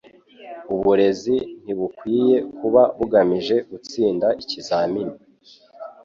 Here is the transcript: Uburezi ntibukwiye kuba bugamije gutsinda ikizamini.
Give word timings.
Uburezi 0.73 1.35
ntibukwiye 1.63 2.35
kuba 2.57 2.81
bugamije 2.97 3.55
gutsinda 3.69 4.27
ikizamini. 4.41 5.15